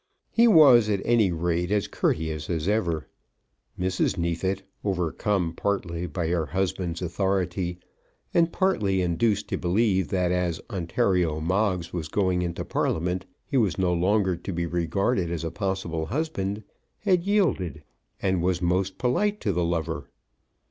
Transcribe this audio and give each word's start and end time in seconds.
He 0.31 0.47
was, 0.47 0.89
at 0.89 1.03
any 1.05 1.31
rate, 1.31 1.69
as 1.69 1.87
courteous 1.87 2.49
as 2.49 2.67
ever. 2.67 3.07
Mrs. 3.79 4.17
Neefit, 4.17 4.63
overcome 4.83 5.53
partly 5.55 6.07
by 6.07 6.29
her 6.29 6.47
husband's 6.47 7.03
authority, 7.03 7.77
and 8.33 8.51
partly 8.51 9.03
induced 9.03 9.47
to 9.49 9.59
believe 9.59 10.07
that 10.07 10.31
as 10.31 10.59
Ontario 10.71 11.39
Moggs 11.39 11.93
was 11.93 12.07
going 12.07 12.41
into 12.41 12.65
Parliament 12.65 13.27
he 13.45 13.57
was 13.57 13.77
no 13.77 13.93
longer 13.93 14.35
to 14.35 14.51
be 14.51 14.65
regarded 14.65 15.29
as 15.29 15.43
a 15.43 15.51
possible 15.51 16.07
husband, 16.07 16.63
had 17.01 17.21
yielded, 17.27 17.83
and 18.19 18.41
was 18.41 18.59
most 18.59 18.97
polite 18.97 19.39
to 19.41 19.53
the 19.53 19.63
lover. 19.63 20.09